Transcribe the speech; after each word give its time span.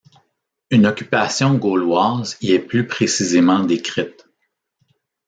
Une 0.71 0.87
occupation 0.87 1.53
gauloise 1.59 2.35
y 2.41 2.53
est 2.53 2.59
plus 2.65 2.87
précisément 2.87 3.59
décrite. 3.59 4.25